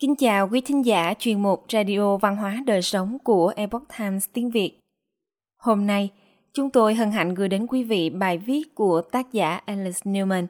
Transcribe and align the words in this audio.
Kính 0.00 0.16
chào 0.16 0.48
quý 0.48 0.60
thính 0.60 0.86
giả 0.86 1.14
chuyên 1.18 1.42
mục 1.42 1.64
Radio 1.72 2.16
Văn 2.16 2.36
hóa 2.36 2.62
Đời 2.66 2.82
Sống 2.82 3.18
của 3.24 3.52
Epoch 3.56 3.82
Times 3.98 4.28
tiếng 4.32 4.50
Việt. 4.50 4.78
Hôm 5.62 5.86
nay, 5.86 6.10
chúng 6.52 6.70
tôi 6.70 6.94
hân 6.94 7.10
hạnh 7.10 7.34
gửi 7.34 7.48
đến 7.48 7.66
quý 7.66 7.84
vị 7.84 8.10
bài 8.10 8.38
viết 8.38 8.74
của 8.74 9.02
tác 9.02 9.32
giả 9.32 9.56
Alice 9.56 9.98
Newman 10.04 10.46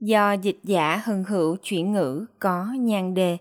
do 0.00 0.32
dịch 0.32 0.58
giả 0.62 0.96
hân 1.04 1.24
hữu 1.28 1.56
chuyển 1.56 1.92
ngữ 1.92 2.26
có 2.38 2.66
nhan 2.78 3.14
đề 3.14 3.38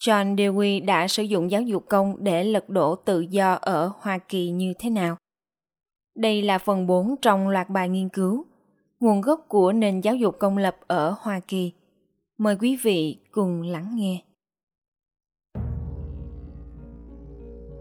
John 0.00 0.36
Dewey 0.36 0.84
đã 0.84 1.08
sử 1.08 1.22
dụng 1.22 1.50
giáo 1.50 1.62
dục 1.62 1.84
công 1.88 2.16
để 2.18 2.44
lật 2.44 2.68
đổ 2.68 2.94
tự 2.94 3.20
do 3.20 3.52
ở 3.52 3.92
Hoa 4.00 4.18
Kỳ 4.18 4.50
như 4.50 4.72
thế 4.78 4.90
nào? 4.90 5.16
Đây 6.16 6.42
là 6.42 6.58
phần 6.58 6.86
4 6.86 7.16
trong 7.22 7.48
loạt 7.48 7.70
bài 7.70 7.88
nghiên 7.88 8.08
cứu 8.08 8.44
Nguồn 9.00 9.20
gốc 9.20 9.44
của 9.48 9.72
nền 9.72 10.00
giáo 10.00 10.16
dục 10.16 10.38
công 10.38 10.58
lập 10.58 10.76
ở 10.86 11.14
Hoa 11.20 11.40
Kỳ. 11.48 11.72
Mời 12.38 12.56
quý 12.60 12.76
vị 12.76 13.18
cùng 13.30 13.62
lắng 13.62 13.90
nghe. 13.94 14.22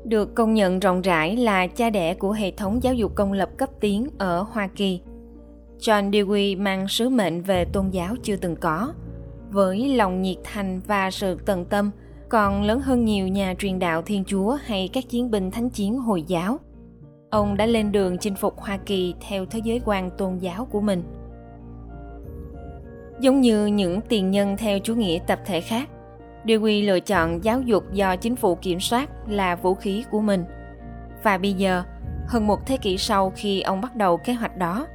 Được 0.10 0.36
công 0.36 0.54
nhận 0.54 0.80
rộng 0.80 1.02
rãi 1.02 1.38
là 1.38 1.68
cha 1.68 1.90
đẻ 1.90 2.14
của 2.14 2.32
hệ 2.32 2.52
thống 2.52 2.84
giáo 2.84 2.94
dục 2.94 3.16
công 3.16 3.34
lập 3.34 3.50
cấp 3.58 3.70
tiến 3.80 4.08
ở 4.18 4.42
Hoa 4.42 4.68
Kỳ. 4.68 5.02
John 5.80 6.12
Dewey 6.12 6.62
mang 6.62 6.88
sứ 6.88 7.10
mệnh 7.10 7.42
về 7.42 7.66
tôn 7.66 7.90
giáo 7.90 8.16
chưa 8.24 8.36
từng 8.36 8.56
có, 8.56 8.94
với 9.52 9.96
lòng 9.96 10.22
nhiệt 10.22 10.38
thành 10.44 10.82
và 10.88 11.12
sự 11.12 11.38
tận 11.46 11.66
tâm 11.66 11.92
còn 12.30 12.64
lớn 12.64 12.80
hơn 12.80 13.06
nhiều 13.06 13.28
nhà 13.28 13.54
truyền 13.60 13.80
đạo 13.80 14.02
Thiên 14.02 14.24
Chúa 14.26 14.58
hay 14.64 14.90
các 14.94 15.10
chiến 15.10 15.32
binh 15.32 15.52
thánh 15.52 15.70
chiến 15.70 15.98
Hồi 15.98 16.24
giáo. 16.24 16.58
Ông 17.30 17.58
đã 17.58 17.66
lên 17.66 17.92
đường 17.92 18.18
chinh 18.18 18.36
phục 18.36 18.58
Hoa 18.58 18.78
Kỳ 18.78 19.14
theo 19.28 19.46
thế 19.46 19.60
giới 19.64 19.82
quan 19.86 20.10
tôn 20.18 20.38
giáo 20.38 20.66
của 20.66 20.82
mình. 20.82 21.04
Giống 23.20 23.42
như 23.42 23.66
những 23.66 24.02
tiền 24.10 24.32
nhân 24.32 24.58
theo 24.58 24.80
chủ 24.80 24.96
nghĩa 24.96 25.20
tập 25.28 25.40
thể 25.46 25.62
khác, 25.62 25.90
Dewey 26.50 26.86
lựa 26.86 27.00
chọn 27.00 27.44
giáo 27.44 27.62
dục 27.62 27.94
do 27.94 28.16
chính 28.16 28.36
phủ 28.36 28.56
kiểm 28.56 28.80
soát 28.80 29.10
là 29.28 29.56
vũ 29.56 29.76
khí 29.76 30.04
của 30.12 30.22
mình. 30.22 30.46
Và 31.24 31.38
bây 31.38 31.54
giờ, 31.54 31.84
hơn 32.28 32.48
một 32.48 32.66
thế 32.66 32.78
kỷ 32.78 32.98
sau 32.98 33.34
khi 33.36 33.62
ông 33.62 33.82
bắt 33.82 33.96
đầu 33.96 34.18
kế 34.18 34.34
hoạch 34.34 34.58
đó, 34.58 34.88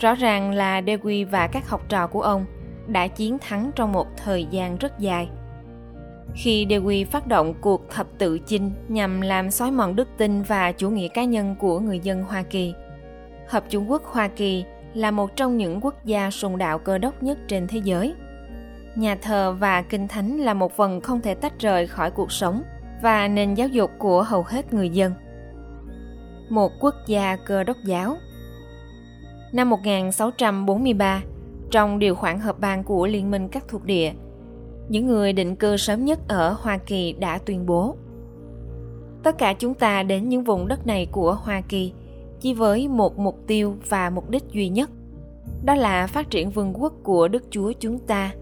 rõ 0.00 0.14
ràng 0.14 0.50
là 0.50 0.80
Dewey 0.80 1.26
và 1.30 1.46
các 1.46 1.68
học 1.68 1.82
trò 1.88 2.06
của 2.06 2.22
ông 2.22 2.46
đã 2.86 3.06
chiến 3.06 3.38
thắng 3.38 3.70
trong 3.74 3.92
một 3.92 4.06
thời 4.16 4.46
gian 4.50 4.76
rất 4.76 4.98
dài– 4.98 5.28
khi 6.34 6.66
Dewey 6.66 7.06
phát 7.06 7.26
động 7.26 7.54
cuộc 7.60 7.90
thập 7.90 8.06
tự 8.18 8.38
chinh 8.38 8.70
nhằm 8.88 9.20
làm 9.20 9.50
xói 9.50 9.70
mòn 9.70 9.96
đức 9.96 10.08
tin 10.16 10.42
và 10.42 10.72
chủ 10.72 10.90
nghĩa 10.90 11.08
cá 11.08 11.24
nhân 11.24 11.56
của 11.58 11.80
người 11.80 11.98
dân 11.98 12.22
Hoa 12.22 12.42
Kỳ. 12.42 12.74
Hợp 13.48 13.64
Trung 13.68 13.90
Quốc 13.90 14.04
Hoa 14.04 14.28
Kỳ 14.28 14.64
là 14.94 15.10
một 15.10 15.36
trong 15.36 15.56
những 15.56 15.80
quốc 15.80 16.04
gia 16.04 16.30
sùng 16.30 16.58
đạo 16.58 16.78
cơ 16.78 16.98
đốc 16.98 17.22
nhất 17.22 17.38
trên 17.48 17.66
thế 17.66 17.80
giới. 17.84 18.14
Nhà 18.96 19.16
thờ 19.22 19.56
và 19.58 19.82
kinh 19.82 20.08
thánh 20.08 20.38
là 20.38 20.54
một 20.54 20.72
phần 20.72 21.00
không 21.00 21.20
thể 21.20 21.34
tách 21.34 21.60
rời 21.60 21.86
khỏi 21.86 22.10
cuộc 22.10 22.32
sống 22.32 22.62
và 23.02 23.28
nền 23.28 23.54
giáo 23.54 23.68
dục 23.68 23.90
của 23.98 24.22
hầu 24.22 24.42
hết 24.42 24.74
người 24.74 24.88
dân. 24.88 25.12
Một 26.48 26.72
quốc 26.80 26.94
gia 27.06 27.36
cơ 27.36 27.64
đốc 27.64 27.76
giáo 27.84 28.16
Năm 29.52 29.70
1643, 29.70 31.22
trong 31.70 31.98
điều 31.98 32.14
khoản 32.14 32.40
hợp 32.40 32.60
ban 32.60 32.84
của 32.84 33.06
Liên 33.06 33.30
minh 33.30 33.48
các 33.48 33.64
thuộc 33.68 33.84
địa, 33.84 34.12
những 34.88 35.06
người 35.06 35.32
định 35.32 35.56
cư 35.56 35.76
sớm 35.76 36.04
nhất 36.04 36.18
ở 36.28 36.56
Hoa 36.58 36.78
Kỳ 36.78 37.12
đã 37.12 37.38
tuyên 37.38 37.66
bố 37.66 37.96
tất 39.24 39.38
cả 39.38 39.54
chúng 39.58 39.74
ta 39.74 40.02
đến 40.02 40.28
những 40.28 40.44
vùng 40.44 40.68
đất 40.68 40.86
này 40.86 41.06
của 41.12 41.34
Hoa 41.34 41.60
Kỳ 41.68 41.92
chỉ 42.40 42.54
với 42.54 42.88
một 42.88 43.18
mục 43.18 43.38
tiêu 43.46 43.76
và 43.88 44.10
mục 44.10 44.30
đích 44.30 44.44
duy 44.52 44.68
nhất 44.68 44.90
đó 45.64 45.74
là 45.74 46.06
phát 46.06 46.30
triển 46.30 46.50
vương 46.50 46.72
quốc 46.74 46.92
của 47.02 47.28
Đức 47.28 47.44
Chúa 47.50 47.72
chúng 47.80 47.98
ta, 47.98 48.34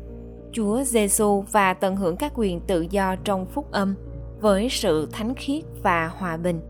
Chúa 0.52 0.82
Giêsu 0.82 1.44
và 1.52 1.74
tận 1.74 1.96
hưởng 1.96 2.16
các 2.16 2.32
quyền 2.34 2.60
tự 2.60 2.86
do 2.90 3.16
trong 3.16 3.46
phúc 3.46 3.70
âm 3.70 3.94
với 4.40 4.68
sự 4.68 5.08
thánh 5.12 5.34
khiết 5.34 5.64
và 5.82 6.06
hòa 6.06 6.36
bình. 6.36 6.60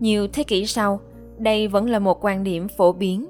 Nhiều 0.00 0.28
thế 0.32 0.42
kỷ 0.42 0.66
sau, 0.66 1.00
đây 1.38 1.68
vẫn 1.68 1.90
là 1.90 1.98
một 1.98 2.24
quan 2.24 2.44
điểm 2.44 2.68
phổ 2.68 2.92
biến. 2.92 3.26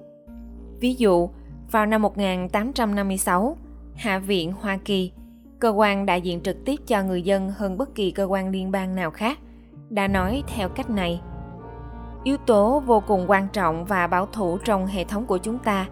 Ví 0.81 0.94
dụ, 0.94 1.28
vào 1.70 1.86
năm 1.86 2.03
1856, 2.03 3.56
Hạ 3.94 4.19
viện 4.19 4.53
Hoa 4.60 4.78
Kỳ, 4.84 5.12
cơ 5.58 5.69
quan 5.69 6.06
đại 6.06 6.20
diện 6.20 6.41
trực 6.41 6.64
tiếp 6.64 6.81
cho 6.86 7.02
người 7.02 7.22
dân 7.22 7.50
hơn 7.50 7.78
bất 7.78 7.94
kỳ 7.94 8.10
cơ 8.10 8.25
quan 8.25 8.50
liên 8.50 8.70
bang 8.70 8.94
nào 8.94 9.10
khác, 9.10 9.38
đã 9.91 10.08
nói 10.08 10.42
theo 10.47 10.69
cách 10.69 10.91
này. 10.91 11.20
Yếu 12.25 12.36
tố 12.36 12.82
vô 12.86 13.02
cùng 13.06 13.25
quan 13.31 13.48
trọng 13.52 13.84
và 13.84 14.06
bảo 14.06 14.26
thủ 14.26 14.58
trong 14.58 14.86
hệ 14.86 15.04
thống 15.04 15.26
của 15.26 15.38
chúng 15.38 15.58
ta 15.58 15.88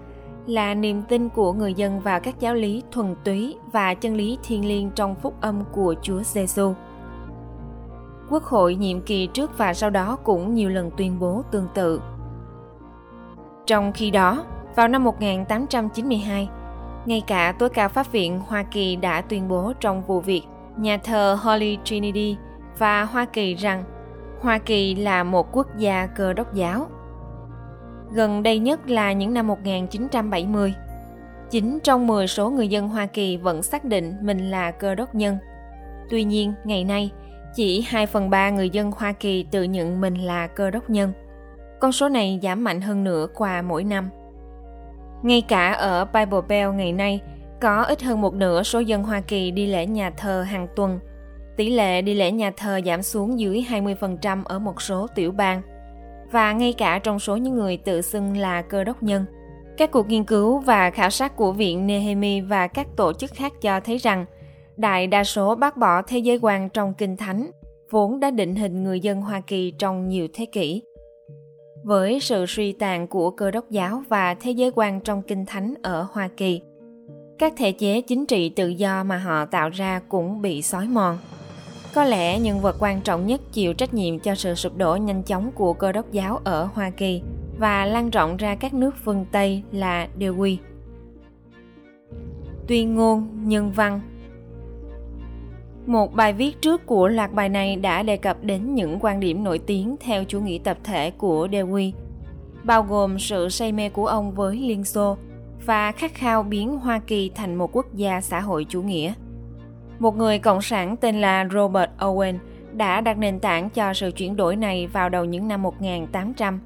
là 0.47 0.75
niềm 0.75 1.03
tin 1.03 1.29
của 1.29 1.53
người 1.53 1.75
dân 1.75 2.01
vào 2.01 2.21
các 2.21 2.41
giáo 2.41 2.55
lý 2.55 2.83
thuần 2.93 3.15
túy 3.25 3.57
và 3.73 3.95
chân 3.95 4.17
lý 4.17 4.39
thiên 4.43 4.69
liêng 4.69 4.91
trong 4.91 5.15
phúc 5.15 5.35
âm 5.41 5.65
của 5.73 5.95
Chúa 6.03 6.23
Giêsu. 6.23 6.73
Quốc 8.31 8.43
hội 8.43 8.75
nhiệm 8.75 9.01
kỳ 9.01 9.27
trước 9.27 9.59
và 9.59 9.75
sau 9.75 9.91
đó 9.91 10.17
cũng 10.25 10.55
nhiều 10.55 10.69
lần 10.69 10.91
tuyên 10.97 11.19
bố 11.21 11.43
tương 11.51 11.69
tự. 11.75 12.01
Trong 13.67 13.93
khi 13.93 14.11
đó, 14.11 14.45
vào 14.77 14.89
năm 14.89 15.05
1892, 15.05 16.49
ngay 17.07 17.23
cả 17.27 17.55
tối 17.59 17.69
cao 17.69 17.89
pháp 17.89 18.13
viện 18.13 18.41
Hoa 18.47 18.63
Kỳ 18.63 18.97
đã 18.97 19.21
tuyên 19.21 19.49
bố 19.49 19.73
trong 19.81 20.03
vụ 20.03 20.21
việc 20.21 20.43
nhà 20.77 20.97
thờ 20.97 21.39
Holy 21.43 21.79
Trinity 21.85 22.37
và 22.79 23.05
Hoa 23.05 23.25
Kỳ 23.25 23.55
rằng 23.55 23.85
Hoa 24.41 24.59
Kỳ 24.59 24.95
là 24.95 25.25
một 25.25 25.49
quốc 25.53 25.67
gia 25.79 26.07
cơ 26.07 26.33
đốc 26.33 26.55
giáo. 26.55 26.87
Gần 28.13 28.43
đây 28.43 28.59
nhất 28.59 28.91
là 28.91 29.13
những 29.13 29.35
năm 29.35 29.47
1970. 29.47 30.75
Chính 31.51 31.79
trong 31.83 32.07
10 32.07 32.27
số 32.27 32.51
người 32.51 32.69
dân 32.69 32.89
Hoa 32.89 33.07
Kỳ 33.07 33.37
vẫn 33.37 33.63
xác 33.63 33.85
định 33.85 34.15
mình 34.21 34.51
là 34.51 34.71
cơ 34.71 34.95
đốc 34.95 35.15
nhân. 35.15 35.37
Tuy 36.11 36.25
nhiên, 36.25 36.53
ngày 36.65 36.85
nay, 36.85 37.11
chỉ 37.55 37.81
2 37.89 38.07
phần 38.07 38.31
3 38.31 38.51
người 38.51 38.71
dân 38.71 38.91
Hoa 38.97 39.13
Kỳ 39.13 39.43
tự 39.51 39.63
nhận 39.63 40.01
mình 40.01 40.15
là 40.15 40.47
cơ 40.47 40.71
đốc 40.71 40.91
nhân. 40.91 41.13
Con 41.81 41.93
số 41.93 42.09
này 42.09 42.41
giảm 42.43 42.65
mạnh 42.65 42.81
hơn 42.81 43.05
nữa 43.05 43.27
qua 43.35 43.63
mỗi 43.63 43.85
năm. 43.85 44.09
Ngay 45.23 45.41
cả 45.41 45.73
ở 45.73 46.05
Bible 46.05 46.41
Belt 46.49 46.75
ngày 46.75 46.93
nay, 46.93 47.21
có 47.61 47.83
ít 47.83 48.03
hơn 48.03 48.21
một 48.21 48.35
nửa 48.35 48.63
số 48.63 48.81
dân 48.81 49.03
Hoa 49.03 49.21
Kỳ 49.21 49.51
đi 49.51 49.67
lễ 49.67 49.87
nhà 49.87 50.11
thờ 50.11 50.43
hàng 50.43 50.69
tuần. 50.77 50.99
Tỷ 51.57 51.71
lệ 51.71 52.03
đi 52.03 52.15
lễ 52.15 52.31
nhà 52.31 52.53
thờ 52.57 52.81
giảm 52.87 53.03
xuống 53.03 53.41
dưới 53.41 53.67
20% 53.69 54.43
ở 54.45 54.59
một 54.59 54.83
số 54.83 55.07
tiểu 55.15 55.33
bang. 55.33 55.63
Và 56.35 56.53
ngay 56.53 56.73
cả 56.73 56.99
trong 56.99 57.19
số 57.19 57.37
những 57.37 57.55
người 57.55 57.77
tự 57.77 58.03
xưng 58.03 58.37
là 58.37 58.63
cơ 58.63 58.85
đốc 58.85 59.03
nhân, 59.03 59.25
các 59.77 59.91
cuộc 59.91 60.09
nghiên 60.09 60.25
cứu 60.25 60.59
và 60.59 60.91
khảo 60.91 61.11
sát 61.11 61.37
của 61.37 61.53
Viện 61.53 61.87
Nehemi 61.87 62.41
và 62.41 62.67
các 62.67 62.87
tổ 62.97 63.13
chức 63.13 63.31
khác 63.31 63.53
cho 63.61 63.81
thấy 63.81 63.99
rằng 63.99 64.27
đại 64.77 65.07
đa 65.07 65.25
số 65.25 65.55
bác 65.55 65.77
bỏ 65.77 66.03
thế 66.03 66.19
giới 66.19 66.39
quan 66.43 66.69
trong 66.69 66.95
kinh 66.95 67.17
thánh, 67.17 67.51
vốn 67.91 68.21
đã 68.21 68.31
định 68.31 68.55
hình 68.55 68.85
người 68.85 69.01
dân 69.01 69.21
Hoa 69.21 69.41
Kỳ 69.41 69.71
trong 69.79 70.09
nhiều 70.09 70.29
thế 70.33 70.47
kỷ 70.47 70.83
với 71.85 72.21
sự 72.21 72.47
suy 72.47 72.73
tàn 72.73 73.07
của 73.07 73.31
cơ 73.31 73.51
đốc 73.51 73.71
giáo 73.71 74.03
và 74.09 74.35
thế 74.35 74.51
giới 74.51 74.71
quan 74.75 75.01
trong 75.01 75.23
kinh 75.23 75.47
thánh 75.47 75.75
ở 75.83 76.07
Hoa 76.13 76.29
Kỳ. 76.37 76.61
Các 77.39 77.53
thể 77.57 77.73
chế 77.73 78.01
chính 78.01 78.27
trị 78.27 78.49
tự 78.49 78.69
do 78.69 79.05
mà 79.05 79.17
họ 79.17 79.45
tạo 79.45 79.69
ra 79.71 80.01
cũng 80.09 80.43
bị 80.43 80.63
xói 80.63 80.89
mòn. 80.89 81.19
Có 81.95 82.05
lẽ 82.05 82.39
nhân 82.39 82.61
vật 82.61 82.77
quan 82.79 83.01
trọng 83.01 83.27
nhất 83.27 83.41
chịu 83.53 83.75
trách 83.75 83.95
nhiệm 83.95 84.19
cho 84.19 84.35
sự 84.35 84.55
sụp 84.55 84.77
đổ 84.77 84.97
nhanh 84.97 85.23
chóng 85.23 85.53
của 85.53 85.73
cơ 85.73 85.93
đốc 85.93 86.13
giáo 86.13 86.41
ở 86.45 86.69
Hoa 86.75 86.91
Kỳ 86.91 87.23
và 87.59 87.87
lan 87.87 88.11
rộng 88.11 88.37
ra 88.37 88.55
các 88.55 88.75
nước 88.75 88.95
phương 89.05 89.27
Tây 89.33 89.63
là 89.73 90.09
Dewey. 90.19 90.57
Tuyên 92.67 92.95
ngôn 92.95 93.29
nhân 93.49 93.73
văn 93.73 94.01
một 95.87 96.15
bài 96.15 96.33
viết 96.33 96.61
trước 96.61 96.87
của 96.87 97.09
loạt 97.09 97.33
bài 97.33 97.49
này 97.49 97.77
đã 97.77 98.03
đề 98.03 98.17
cập 98.17 98.45
đến 98.45 98.75
những 98.75 98.99
quan 99.01 99.21
điểm 99.21 99.45
nổi 99.45 99.59
tiếng 99.59 99.97
theo 100.01 100.25
chủ 100.25 100.41
nghĩa 100.41 100.59
tập 100.65 100.79
thể 100.85 101.11
của 101.11 101.47
Dewey, 101.47 101.93
bao 102.65 102.83
gồm 102.83 103.19
sự 103.19 103.49
say 103.49 103.73
mê 103.73 103.89
của 103.89 104.07
ông 104.07 104.35
với 104.35 104.57
Liên 104.57 104.85
Xô 104.85 105.17
và 105.67 105.93
khát 105.93 106.15
khao 106.15 106.43
biến 106.43 106.79
Hoa 106.79 106.99
Kỳ 106.99 107.31
thành 107.35 107.55
một 107.55 107.77
quốc 107.77 107.87
gia 107.95 108.21
xã 108.21 108.41
hội 108.41 108.67
chủ 108.69 108.83
nghĩa. 108.83 109.13
Một 109.99 110.17
người 110.17 110.39
cộng 110.39 110.63
sản 110.63 110.97
tên 110.97 111.21
là 111.21 111.49
Robert 111.53 111.91
Owen 111.99 112.35
đã 112.73 113.01
đặt 113.01 113.19
nền 113.19 113.41
tảng 113.41 113.71
cho 113.71 113.95
sự 113.95 114.11
chuyển 114.11 114.37
đổi 114.37 114.57
này 114.57 114.87
vào 114.87 115.09
đầu 115.09 115.25
những 115.25 115.49
năm 115.49 115.63
1800. 115.63 116.61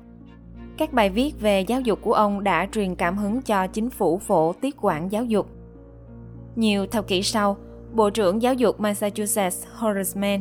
Các 0.76 0.92
bài 0.92 1.10
viết 1.10 1.40
về 1.40 1.60
giáo 1.60 1.80
dục 1.80 1.98
của 2.02 2.12
ông 2.12 2.44
đã 2.44 2.66
truyền 2.72 2.94
cảm 2.94 3.18
hứng 3.18 3.42
cho 3.42 3.66
chính 3.66 3.90
phủ 3.90 4.18
phổ 4.18 4.52
tiết 4.52 4.76
quản 4.80 5.12
giáo 5.12 5.24
dục. 5.24 5.46
Nhiều 6.56 6.86
thập 6.86 7.06
kỷ 7.06 7.22
sau, 7.22 7.56
Bộ 7.92 8.10
trưởng 8.10 8.42
Giáo 8.42 8.54
dục 8.54 8.80
Massachusetts 8.80 9.66
Horace 9.74 10.20
Mann, 10.20 10.40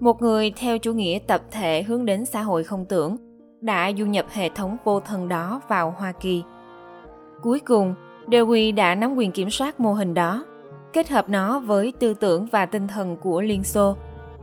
một 0.00 0.22
người 0.22 0.52
theo 0.56 0.78
chủ 0.78 0.92
nghĩa 0.92 1.18
tập 1.26 1.40
thể 1.50 1.82
hướng 1.82 2.04
đến 2.04 2.24
xã 2.24 2.42
hội 2.42 2.64
không 2.64 2.84
tưởng, 2.84 3.16
đã 3.60 3.92
du 3.98 4.06
nhập 4.06 4.26
hệ 4.32 4.48
thống 4.48 4.76
vô 4.84 5.00
thần 5.00 5.28
đó 5.28 5.60
vào 5.68 5.94
Hoa 5.98 6.12
Kỳ. 6.12 6.42
Cuối 7.42 7.60
cùng, 7.60 7.94
Dewey 8.26 8.74
đã 8.74 8.94
nắm 8.94 9.14
quyền 9.14 9.32
kiểm 9.32 9.50
soát 9.50 9.80
mô 9.80 9.92
hình 9.92 10.14
đó, 10.14 10.44
kết 10.96 11.08
hợp 11.08 11.28
nó 11.28 11.58
với 11.58 11.92
tư 11.98 12.14
tưởng 12.14 12.46
và 12.46 12.66
tinh 12.66 12.88
thần 12.88 13.16
của 13.16 13.40
Liên 13.40 13.64
Xô 13.64 13.96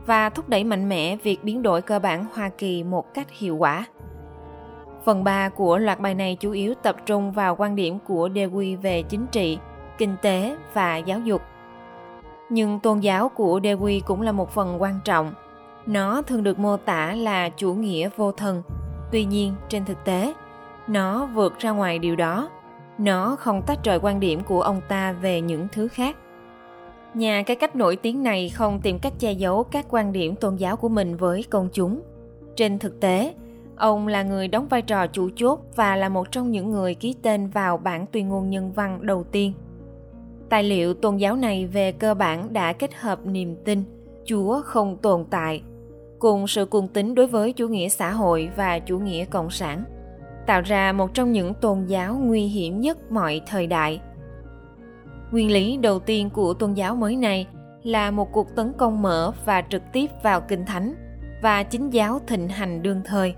và 0.06 0.28
thúc 0.30 0.48
đẩy 0.48 0.64
mạnh 0.64 0.88
mẽ 0.88 1.16
việc 1.16 1.44
biến 1.44 1.62
đổi 1.62 1.82
cơ 1.82 1.98
bản 1.98 2.26
Hoa 2.34 2.48
Kỳ 2.48 2.82
một 2.82 3.14
cách 3.14 3.26
hiệu 3.30 3.56
quả. 3.56 3.84
Phần 5.04 5.24
3 5.24 5.48
của 5.48 5.78
loạt 5.78 6.00
bài 6.00 6.14
này 6.14 6.36
chủ 6.40 6.50
yếu 6.50 6.74
tập 6.74 6.96
trung 7.06 7.32
vào 7.32 7.56
quan 7.56 7.76
điểm 7.76 7.98
của 8.06 8.28
Dewey 8.28 8.80
về 8.80 9.02
chính 9.02 9.26
trị, 9.26 9.58
kinh 9.98 10.16
tế 10.22 10.56
và 10.74 10.96
giáo 10.96 11.20
dục. 11.20 11.42
Nhưng 12.50 12.80
tôn 12.80 13.00
giáo 13.00 13.28
của 13.28 13.60
Dewey 13.60 14.00
cũng 14.06 14.22
là 14.22 14.32
một 14.32 14.50
phần 14.50 14.82
quan 14.82 15.00
trọng. 15.04 15.34
Nó 15.86 16.22
thường 16.22 16.42
được 16.42 16.58
mô 16.58 16.76
tả 16.76 17.12
là 17.12 17.48
chủ 17.48 17.74
nghĩa 17.74 18.08
vô 18.16 18.32
thần. 18.32 18.62
Tuy 19.12 19.24
nhiên, 19.24 19.54
trên 19.68 19.84
thực 19.84 20.04
tế, 20.04 20.34
nó 20.86 21.26
vượt 21.26 21.58
ra 21.58 21.70
ngoài 21.70 21.98
điều 21.98 22.16
đó. 22.16 22.48
Nó 22.98 23.36
không 23.36 23.62
tách 23.62 23.84
rời 23.84 23.98
quan 23.98 24.20
điểm 24.20 24.40
của 24.40 24.62
ông 24.62 24.80
ta 24.88 25.12
về 25.12 25.40
những 25.40 25.68
thứ 25.72 25.88
khác. 25.88 26.16
Nhà 27.14 27.42
cái 27.42 27.56
cách 27.56 27.76
nổi 27.76 27.96
tiếng 27.96 28.22
này 28.22 28.48
không 28.48 28.80
tìm 28.80 28.98
cách 28.98 29.12
che 29.18 29.32
giấu 29.32 29.64
các 29.64 29.86
quan 29.90 30.12
điểm 30.12 30.34
tôn 30.36 30.56
giáo 30.56 30.76
của 30.76 30.88
mình 30.88 31.16
với 31.16 31.44
công 31.50 31.68
chúng. 31.72 32.00
Trên 32.56 32.78
thực 32.78 33.00
tế, 33.00 33.34
ông 33.76 34.08
là 34.08 34.22
người 34.22 34.48
đóng 34.48 34.68
vai 34.68 34.82
trò 34.82 35.06
chủ 35.06 35.30
chốt 35.36 35.60
và 35.76 35.96
là 35.96 36.08
một 36.08 36.30
trong 36.30 36.50
những 36.50 36.70
người 36.70 36.94
ký 36.94 37.14
tên 37.22 37.48
vào 37.48 37.76
bản 37.76 38.06
tuyên 38.12 38.28
ngôn 38.28 38.50
nhân 38.50 38.72
văn 38.72 38.98
đầu 39.02 39.24
tiên. 39.24 39.52
Tài 40.48 40.62
liệu 40.62 40.94
tôn 40.94 41.16
giáo 41.16 41.36
này 41.36 41.66
về 41.66 41.92
cơ 41.92 42.14
bản 42.14 42.52
đã 42.52 42.72
kết 42.72 42.94
hợp 42.94 43.26
niềm 43.26 43.56
tin 43.64 43.84
Chúa 44.24 44.62
không 44.64 44.96
tồn 44.96 45.24
tại 45.30 45.62
cùng 46.18 46.46
sự 46.46 46.64
cuồng 46.64 46.88
tín 46.88 47.14
đối 47.14 47.26
với 47.26 47.52
chủ 47.52 47.68
nghĩa 47.68 47.88
xã 47.88 48.10
hội 48.10 48.50
và 48.56 48.78
chủ 48.78 48.98
nghĩa 48.98 49.24
cộng 49.24 49.50
sản 49.50 49.84
tạo 50.46 50.60
ra 50.60 50.92
một 50.92 51.14
trong 51.14 51.32
những 51.32 51.54
tôn 51.54 51.84
giáo 51.86 52.14
nguy 52.14 52.46
hiểm 52.46 52.80
nhất 52.80 53.12
mọi 53.12 53.40
thời 53.46 53.66
đại 53.66 54.00
nguyên 55.34 55.52
lý 55.52 55.76
đầu 55.76 55.98
tiên 55.98 56.30
của 56.30 56.54
tôn 56.54 56.74
giáo 56.74 56.96
mới 56.96 57.16
này 57.16 57.46
là 57.82 58.10
một 58.10 58.32
cuộc 58.32 58.56
tấn 58.56 58.72
công 58.78 59.02
mở 59.02 59.32
và 59.44 59.62
trực 59.70 59.82
tiếp 59.92 60.10
vào 60.22 60.40
kinh 60.40 60.66
thánh 60.66 60.94
và 61.42 61.62
chính 61.62 61.90
giáo 61.90 62.20
thịnh 62.26 62.48
hành 62.48 62.82
đương 62.82 63.00
thời. 63.04 63.34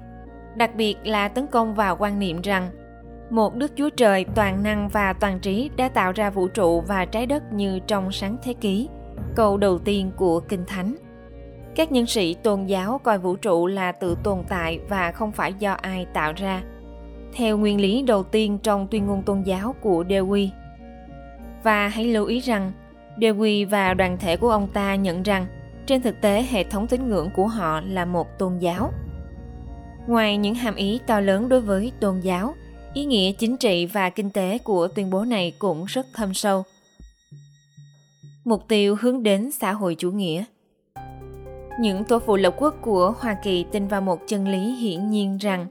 Đặc 0.57 0.75
biệt 0.75 0.97
là 1.05 1.29
tấn 1.29 1.47
công 1.47 1.75
vào 1.75 1.97
quan 1.97 2.19
niệm 2.19 2.41
rằng 2.41 2.71
một 3.31 3.55
đức 3.55 3.73
chúa 3.77 3.91
trời 3.91 4.25
toàn 4.35 4.63
năng 4.63 4.89
và 4.89 5.13
toàn 5.13 5.41
trí 5.41 5.71
đã 5.77 5.89
tạo 5.89 6.13
ra 6.13 6.31
vũ 6.31 6.49
trụ 6.49 6.81
và 6.81 7.05
trái 7.05 7.27
đất 7.27 7.53
như 7.53 7.79
trong 7.87 8.13
sáng 8.13 8.37
thế 8.43 8.55
ký. 8.55 8.89
Câu 9.35 9.57
đầu 9.57 9.79
tiên 9.79 10.11
của 10.17 10.41
kinh 10.41 10.65
thánh. 10.67 10.97
Các 11.75 11.93
nhân 11.93 12.07
sĩ 12.07 12.35
tôn 12.35 12.67
giáo 12.67 13.01
coi 13.05 13.19
vũ 13.19 13.37
trụ 13.37 13.67
là 13.67 13.93
tự 13.93 14.17
tồn 14.23 14.39
tại 14.49 14.81
và 14.89 15.13
không 15.13 15.33
phải 15.33 15.55
do 15.59 15.73
ai 15.73 16.07
tạo 16.13 16.33
ra. 16.37 16.63
Theo 17.33 17.59
nguyên 17.59 17.81
lý 17.81 18.03
đầu 18.03 18.23
tiên 18.23 18.59
trong 18.63 18.87
tuyên 18.91 19.07
ngôn 19.07 19.23
tôn 19.23 19.43
giáo 19.43 19.75
của 19.81 20.05
Dewey. 20.09 20.49
Và 21.67 21.89
hãy 21.89 22.05
lưu 22.05 22.27
ý 22.27 22.41
rằng, 22.41 22.73
Dewey 23.17 23.69
và 23.69 23.95
đoàn 23.95 24.19
thể 24.21 24.37
của 24.37 24.51
ông 24.51 24.69
ta 24.73 24.95
nhận 24.95 25.23
rằng 25.23 25.47
trên 25.87 26.03
thực 26.03 26.21
tế 26.21 26.47
hệ 26.51 26.65
thống 26.65 26.87
tín 26.87 27.09
ngưỡng 27.09 27.31
của 27.37 27.47
họ 27.47 27.81
là 27.81 28.05
một 28.05 28.39
tôn 28.39 28.59
giáo. 28.59 28.93
Ngoài 30.07 30.37
những 30.37 30.55
hàm 30.55 30.75
ý 30.75 31.01
to 31.07 31.21
lớn 31.21 31.49
đối 31.49 31.61
với 31.61 31.93
tôn 32.01 32.21
giáo, 32.21 32.55
ý 32.95 33.05
nghĩa 33.05 33.33
chính 33.33 33.57
trị 33.57 33.87
và 33.87 34.11
kinh 34.11 34.31
tế 34.31 34.59
của 34.65 34.89
tuyên 34.89 35.11
bố 35.11 35.25
này 35.25 35.53
cũng 35.59 35.85
rất 35.85 36.07
thâm 36.15 36.35
sâu. 36.35 36.63
Mục 38.45 38.69
tiêu 38.69 38.97
hướng 39.01 39.23
đến 39.23 39.51
xã 39.51 39.73
hội 39.73 39.95
chủ 39.99 40.11
nghĩa 40.11 40.45
những 41.81 42.05
tổ 42.05 42.19
phụ 42.19 42.37
lập 42.37 42.55
quốc 42.59 42.75
của 42.83 43.15
Hoa 43.19 43.37
Kỳ 43.45 43.65
tin 43.73 43.89
vào 43.89 44.01
một 44.01 44.21
chân 44.27 44.49
lý 44.49 44.75
hiển 44.75 45.11
nhiên 45.11 45.39
rằng 45.39 45.67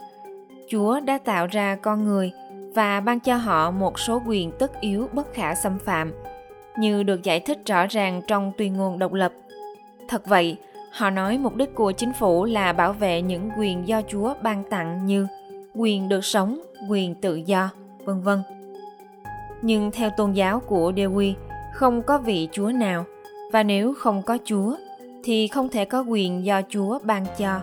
Chúa 0.69 0.99
đã 0.99 1.17
tạo 1.17 1.47
ra 1.47 1.75
con 1.75 2.03
người 2.03 2.31
và 2.75 2.99
ban 2.99 3.19
cho 3.19 3.35
họ 3.35 3.71
một 3.71 3.99
số 3.99 4.21
quyền 4.27 4.51
tất 4.51 4.81
yếu 4.81 5.09
bất 5.13 5.33
khả 5.33 5.55
xâm 5.55 5.79
phạm, 5.79 6.11
như 6.77 7.03
được 7.03 7.23
giải 7.23 7.39
thích 7.39 7.57
rõ 7.65 7.85
ràng 7.87 8.21
trong 8.27 8.51
tuyên 8.57 8.73
ngôn 8.73 8.99
độc 8.99 9.13
lập. 9.13 9.31
Thật 10.07 10.27
vậy, 10.27 10.57
họ 10.91 11.09
nói 11.09 11.37
mục 11.37 11.55
đích 11.55 11.75
của 11.75 11.91
chính 11.91 12.13
phủ 12.13 12.45
là 12.45 12.73
bảo 12.73 12.93
vệ 12.93 13.21
những 13.21 13.49
quyền 13.57 13.87
do 13.87 14.01
Chúa 14.07 14.33
ban 14.41 14.63
tặng 14.69 15.05
như 15.05 15.27
quyền 15.73 16.09
được 16.09 16.25
sống, 16.25 16.59
quyền 16.89 17.15
tự 17.15 17.35
do, 17.35 17.69
vân 18.05 18.21
vân. 18.21 18.43
Nhưng 19.61 19.91
theo 19.91 20.09
tôn 20.17 20.31
giáo 20.31 20.59
của 20.59 20.91
Dewey, 20.91 21.33
không 21.73 22.01
có 22.01 22.17
vị 22.17 22.49
Chúa 22.51 22.71
nào, 22.71 23.05
và 23.51 23.63
nếu 23.63 23.93
không 23.93 24.21
có 24.21 24.37
Chúa, 24.43 24.75
thì 25.23 25.47
không 25.47 25.69
thể 25.69 25.85
có 25.85 26.01
quyền 26.01 26.45
do 26.45 26.61
Chúa 26.69 26.99
ban 27.03 27.25
cho. 27.37 27.59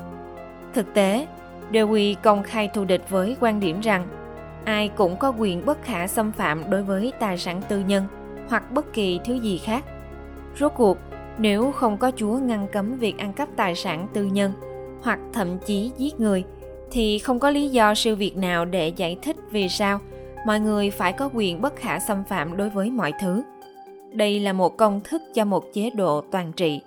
Thực 0.74 0.94
tế, 0.94 1.26
Dewey 1.72 2.14
công 2.22 2.42
khai 2.42 2.68
thù 2.74 2.84
địch 2.84 3.10
với 3.10 3.36
quan 3.40 3.60
điểm 3.60 3.80
rằng 3.80 4.08
ai 4.64 4.88
cũng 4.88 5.16
có 5.16 5.32
quyền 5.38 5.66
bất 5.66 5.82
khả 5.82 6.06
xâm 6.06 6.32
phạm 6.32 6.70
đối 6.70 6.82
với 6.82 7.12
tài 7.20 7.38
sản 7.38 7.62
tư 7.68 7.80
nhân 7.80 8.04
hoặc 8.48 8.72
bất 8.72 8.92
kỳ 8.92 9.20
thứ 9.24 9.34
gì 9.34 9.58
khác. 9.58 9.84
Rốt 10.58 10.72
cuộc, 10.76 10.98
nếu 11.38 11.72
không 11.72 11.96
có 11.96 12.10
Chúa 12.16 12.38
ngăn 12.38 12.66
cấm 12.72 12.98
việc 12.98 13.18
ăn 13.18 13.32
cắp 13.32 13.48
tài 13.56 13.74
sản 13.74 14.08
tư 14.12 14.24
nhân 14.24 14.52
hoặc 15.02 15.18
thậm 15.32 15.58
chí 15.58 15.90
giết 15.98 16.20
người, 16.20 16.44
thì 16.90 17.18
không 17.18 17.38
có 17.38 17.50
lý 17.50 17.68
do 17.68 17.94
siêu 17.94 18.16
việt 18.16 18.36
nào 18.36 18.64
để 18.64 18.88
giải 18.88 19.16
thích 19.22 19.36
vì 19.50 19.68
sao 19.68 20.00
mọi 20.46 20.60
người 20.60 20.90
phải 20.90 21.12
có 21.12 21.30
quyền 21.34 21.60
bất 21.60 21.76
khả 21.76 21.98
xâm 21.98 22.24
phạm 22.24 22.56
đối 22.56 22.70
với 22.70 22.90
mọi 22.90 23.12
thứ. 23.20 23.42
Đây 24.12 24.40
là 24.40 24.52
một 24.52 24.76
công 24.76 25.00
thức 25.04 25.22
cho 25.34 25.44
một 25.44 25.64
chế 25.72 25.90
độ 25.90 26.20
toàn 26.30 26.52
trị. 26.52 26.80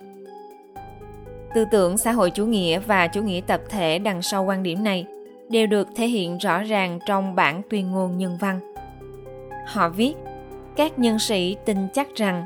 Tư 1.54 1.64
tưởng 1.70 1.98
xã 1.98 2.12
hội 2.12 2.30
chủ 2.30 2.46
nghĩa 2.46 2.78
và 2.78 3.06
chủ 3.06 3.22
nghĩa 3.22 3.40
tập 3.46 3.60
thể 3.68 3.98
đằng 3.98 4.22
sau 4.22 4.44
quan 4.44 4.62
điểm 4.62 4.84
này 4.84 5.06
đều 5.48 5.66
được 5.66 5.88
thể 5.96 6.06
hiện 6.06 6.38
rõ 6.38 6.62
ràng 6.62 6.98
trong 7.06 7.34
bản 7.34 7.62
tuyên 7.70 7.92
ngôn 7.92 8.18
nhân 8.18 8.38
văn. 8.40 8.60
Họ 9.66 9.88
viết, 9.88 10.14
các 10.76 10.98
nhân 10.98 11.18
sĩ 11.18 11.56
tin 11.64 11.88
chắc 11.94 12.08
rằng 12.14 12.44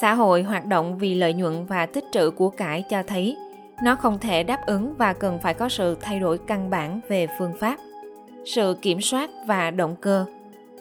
xã 0.00 0.14
hội 0.14 0.42
hoạt 0.42 0.66
động 0.66 0.98
vì 0.98 1.14
lợi 1.14 1.34
nhuận 1.34 1.66
và 1.66 1.86
tích 1.86 2.04
trữ 2.12 2.30
của 2.30 2.50
cải 2.50 2.84
cho 2.90 3.02
thấy 3.02 3.36
nó 3.82 3.96
không 3.96 4.18
thể 4.18 4.42
đáp 4.42 4.66
ứng 4.66 4.94
và 4.98 5.12
cần 5.12 5.38
phải 5.38 5.54
có 5.54 5.68
sự 5.68 5.96
thay 6.00 6.20
đổi 6.20 6.38
căn 6.38 6.70
bản 6.70 7.00
về 7.08 7.26
phương 7.38 7.52
pháp, 7.60 7.76
sự 8.44 8.76
kiểm 8.82 9.00
soát 9.00 9.30
và 9.46 9.70
động 9.70 9.96
cơ. 10.00 10.24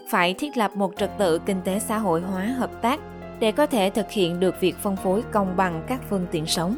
Phải 0.09 0.33
thiết 0.33 0.57
lập 0.57 0.75
một 0.75 0.93
trật 0.97 1.17
tự 1.17 1.39
kinh 1.39 1.61
tế 1.61 1.79
xã 1.79 1.97
hội 1.97 2.21
hóa 2.21 2.43
hợp 2.43 2.81
tác 2.81 2.99
để 3.39 3.51
có 3.51 3.65
thể 3.65 3.89
thực 3.89 4.11
hiện 4.11 4.39
được 4.39 4.61
việc 4.61 4.75
phân 4.77 4.95
phối 4.95 5.23
công 5.31 5.57
bằng 5.57 5.83
các 5.87 6.01
phương 6.09 6.25
tiện 6.31 6.45
sống. 6.45 6.77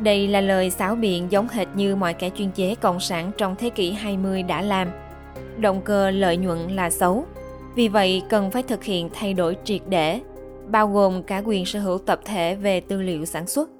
Đây 0.00 0.28
là 0.28 0.40
lời 0.40 0.70
xáo 0.70 0.94
biện 0.94 1.26
giống 1.30 1.48
hệt 1.48 1.68
như 1.74 1.96
mọi 1.96 2.14
kẻ 2.14 2.30
chuyên 2.30 2.50
chế 2.50 2.74
cộng 2.74 3.00
sản 3.00 3.30
trong 3.38 3.56
thế 3.56 3.70
kỷ 3.70 3.92
20 3.92 4.42
đã 4.42 4.62
làm. 4.62 4.88
Động 5.58 5.80
cơ 5.84 6.10
lợi 6.10 6.36
nhuận 6.36 6.58
là 6.58 6.90
xấu, 6.90 7.24
vì 7.74 7.88
vậy 7.88 8.22
cần 8.28 8.50
phải 8.50 8.62
thực 8.62 8.84
hiện 8.84 9.08
thay 9.14 9.34
đổi 9.34 9.56
triệt 9.64 9.80
để, 9.88 10.20
bao 10.66 10.88
gồm 10.88 11.22
cả 11.22 11.42
quyền 11.44 11.64
sở 11.64 11.80
hữu 11.80 11.98
tập 11.98 12.20
thể 12.24 12.54
về 12.54 12.80
tư 12.80 13.02
liệu 13.02 13.24
sản 13.24 13.46
xuất. 13.46 13.70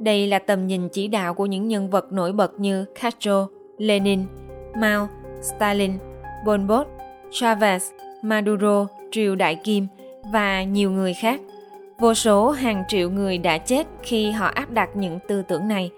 Đây 0.00 0.26
là 0.26 0.38
tầm 0.38 0.66
nhìn 0.66 0.88
chỉ 0.88 1.08
đạo 1.08 1.34
của 1.34 1.46
những 1.46 1.68
nhân 1.68 1.90
vật 1.90 2.12
nổi 2.12 2.32
bật 2.32 2.60
như 2.60 2.84
Castro, 3.00 3.48
Lenin, 3.78 4.24
Mao, 4.80 5.08
Stalin, 5.42 5.92
Pol 6.46 6.60
Pot, 6.68 6.86
Chavez, 7.30 7.80
Maduro, 8.22 8.86
Triều 9.12 9.36
Đại 9.36 9.54
Kim 9.54 9.86
và 10.32 10.62
nhiều 10.62 10.90
người 10.90 11.14
khác– 11.14 11.40
Vô 11.98 12.14
số 12.14 12.50
hàng 12.50 12.84
triệu 12.88 13.10
người 13.10 13.38
đã 13.38 13.58
chết 13.58 13.86
khi 14.02 14.30
họ 14.30 14.46
áp 14.46 14.70
đặt 14.70 14.90
những 14.94 15.18
tư 15.28 15.42
tưởng 15.42 15.68
này. 15.68 15.90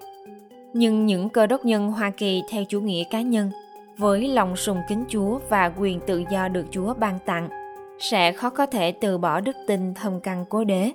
Nhưng 0.72 1.06
những 1.06 1.28
cơ 1.28 1.46
đốc 1.46 1.64
nhân 1.64 1.92
Hoa 1.92 2.10
Kỳ 2.10 2.42
theo 2.50 2.64
chủ 2.64 2.80
nghĩa 2.80 3.04
cá 3.04 3.20
nhân, 3.20 3.50
với 3.96 4.28
lòng 4.28 4.56
sùng 4.56 4.78
kính 4.88 5.04
Chúa 5.08 5.38
và 5.48 5.72
quyền 5.78 6.00
tự 6.00 6.24
do 6.30 6.48
được 6.48 6.66
Chúa 6.70 6.94
ban 6.94 7.18
tặng, 7.18 7.48
sẽ 7.98 8.32
khó 8.32 8.50
có 8.50 8.66
thể 8.66 8.92
từ 8.92 9.18
bỏ 9.18 9.40
đức 9.40 9.56
tin 9.66 9.94
thâm 9.94 10.20
căn 10.20 10.44
cố 10.48 10.64
đế. 10.64 10.90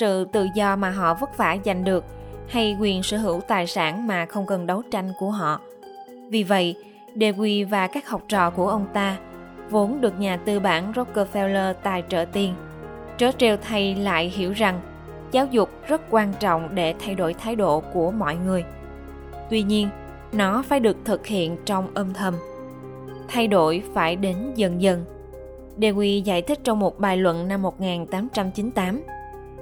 Sự 0.00 0.24
tự 0.32 0.46
do 0.54 0.76
mà 0.76 0.90
họ 0.90 1.14
vất 1.14 1.36
vả 1.36 1.56
giành 1.64 1.84
được 1.84 2.04
hay 2.48 2.76
quyền 2.80 3.02
sở 3.02 3.16
hữu 3.16 3.40
tài 3.40 3.66
sản 3.66 4.06
mà 4.06 4.26
không 4.26 4.46
cần 4.46 4.66
đấu 4.66 4.82
tranh 4.90 5.12
của 5.18 5.30
họ. 5.30 5.60
Vì 6.28 6.42
vậy, 6.42 6.74
Dewey 7.14 7.68
và 7.68 7.86
các 7.86 8.08
học 8.08 8.22
trò 8.28 8.50
của 8.50 8.68
ông 8.68 8.86
ta 8.92 9.16
vốn 9.70 10.00
được 10.00 10.20
nhà 10.20 10.36
tư 10.36 10.60
bản 10.60 10.92
Rockefeller 10.92 11.74
tài 11.74 12.02
trợ 12.08 12.24
tiền– 12.32 12.54
Trớ 13.22 13.32
trêu 13.38 13.56
thầy 13.56 13.94
lại 13.94 14.28
hiểu 14.28 14.52
rằng 14.52 14.80
giáo 15.32 15.46
dục 15.46 15.70
rất 15.88 16.00
quan 16.10 16.32
trọng 16.40 16.74
để 16.74 16.94
thay 16.98 17.14
đổi 17.14 17.34
thái 17.34 17.56
độ 17.56 17.80
của 17.80 18.10
mọi 18.10 18.36
người. 18.36 18.64
Tuy 19.50 19.62
nhiên, 19.62 19.88
nó 20.32 20.62
phải 20.68 20.80
được 20.80 20.96
thực 21.04 21.26
hiện 21.26 21.56
trong 21.64 21.94
âm 21.94 22.14
thầm. 22.14 22.34
Thay 23.28 23.46
đổi 23.46 23.82
phải 23.94 24.16
đến 24.16 24.36
dần 24.54 24.82
dần. 24.82 25.04
Dewey 25.78 26.22
giải 26.22 26.42
thích 26.42 26.58
trong 26.64 26.78
một 26.78 26.98
bài 26.98 27.16
luận 27.16 27.48
năm 27.48 27.62
1898, 27.62 29.02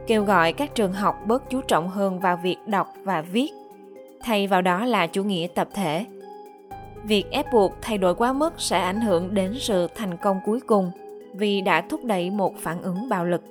kêu 0.06 0.24
gọi 0.24 0.52
các 0.52 0.74
trường 0.74 0.92
học 0.92 1.16
bớt 1.26 1.50
chú 1.50 1.60
trọng 1.60 1.88
hơn 1.88 2.20
vào 2.20 2.40
việc 2.42 2.56
đọc 2.66 2.88
và 3.04 3.22
viết, 3.22 3.50
thay 4.20 4.46
vào 4.46 4.62
đó 4.62 4.84
là 4.84 5.06
chủ 5.06 5.24
nghĩa 5.24 5.46
tập 5.54 5.68
thể. 5.74 6.06
Việc 7.04 7.24
ép 7.30 7.52
buộc 7.52 7.72
thay 7.82 7.98
đổi 7.98 8.14
quá 8.14 8.32
mức 8.32 8.54
sẽ 8.58 8.78
ảnh 8.78 9.00
hưởng 9.00 9.34
đến 9.34 9.54
sự 9.58 9.86
thành 9.94 10.16
công 10.16 10.40
cuối 10.46 10.60
cùng– 10.60 10.90
vì 11.34 11.60
đã 11.60 11.80
thúc 11.80 12.04
đẩy 12.04 12.30
một 12.30 12.56
phản 12.58 12.82
ứng 12.82 13.08
bạo 13.08 13.24
lực. 13.24 13.42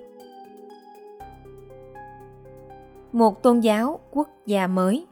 Một 3.11 3.43
tôn 3.43 3.59
giáo 3.59 3.99
quốc 4.11 4.29
gia 4.45 4.67
mới 4.67 5.05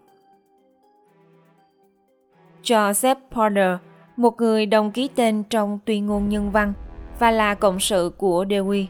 Joseph 2.63 3.15
Porter, 3.31 3.77
một 4.17 4.37
người 4.37 4.65
đồng 4.65 4.91
ký 4.91 5.09
tên 5.15 5.43
trong 5.43 5.79
tuyên 5.85 6.05
ngôn 6.05 6.29
nhân 6.29 6.51
văn 6.51 6.73
và 7.19 7.31
là 7.31 7.53
cộng 7.55 7.79
sự 7.79 8.11
của 8.17 8.45
Dewey, 8.45 8.85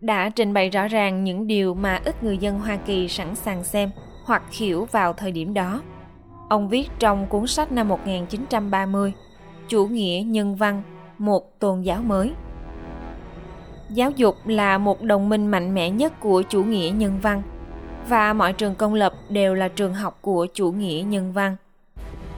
đã 0.00 0.30
trình 0.30 0.52
bày 0.52 0.70
rõ 0.70 0.88
ràng 0.88 1.24
những 1.24 1.46
điều 1.46 1.74
mà 1.74 2.00
ít 2.04 2.22
người 2.22 2.38
dân 2.38 2.58
Hoa 2.58 2.76
Kỳ 2.76 3.08
sẵn 3.08 3.34
sàng 3.34 3.64
xem 3.64 3.90
hoặc 4.24 4.42
hiểu 4.52 4.84
vào 4.92 5.12
thời 5.12 5.32
điểm 5.32 5.54
đó. 5.54 5.82
Ông 6.48 6.68
viết 6.68 6.90
trong 6.98 7.26
cuốn 7.26 7.46
sách 7.46 7.72
năm 7.72 7.88
1930, 7.88 9.12
Chủ 9.68 9.86
nghĩa 9.86 10.22
nhân 10.26 10.56
văn, 10.56 10.82
một 11.18 11.58
tôn 11.58 11.82
giáo 11.82 12.02
mới. 12.02 12.32
Giáo 13.90 14.10
dục 14.10 14.36
là 14.46 14.78
một 14.78 15.02
đồng 15.02 15.28
minh 15.28 15.46
mạnh 15.46 15.74
mẽ 15.74 15.90
nhất 15.90 16.20
của 16.20 16.42
chủ 16.42 16.64
nghĩa 16.64 16.90
nhân 16.90 17.18
văn 17.22 17.42
và 18.08 18.32
mọi 18.32 18.52
trường 18.52 18.74
công 18.74 18.94
lập 18.94 19.12
đều 19.28 19.54
là 19.54 19.68
trường 19.68 19.94
học 19.94 20.18
của 20.20 20.46
chủ 20.54 20.72
nghĩa 20.72 21.04
nhân 21.06 21.32
văn. 21.32 21.56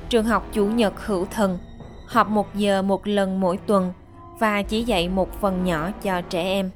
Trường 0.09 0.25
học 0.25 0.47
chủ 0.53 0.67
nhật 0.67 1.07
hữu 1.07 1.25
thần, 1.25 1.59
họp 2.07 2.29
một 2.29 2.55
giờ 2.55 2.83
một 2.83 3.07
lần 3.07 3.41
mỗi 3.41 3.57
tuần 3.57 3.93
và 4.39 4.63
chỉ 4.63 4.83
dạy 4.83 5.09
một 5.09 5.41
phần 5.41 5.65
nhỏ 5.65 5.91
cho 6.03 6.21
trẻ 6.21 6.43
em. 6.43 6.71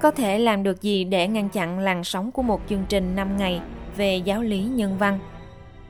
Có 0.00 0.10
thể 0.10 0.38
làm 0.38 0.62
được 0.62 0.82
gì 0.82 1.04
để 1.04 1.28
ngăn 1.28 1.48
chặn 1.48 1.78
làn 1.78 2.04
sóng 2.04 2.30
của 2.30 2.42
một 2.42 2.60
chương 2.68 2.84
trình 2.88 3.16
5 3.16 3.36
ngày 3.36 3.60
về 3.96 4.16
giáo 4.16 4.42
lý 4.42 4.62
nhân 4.62 4.98
văn? 4.98 5.18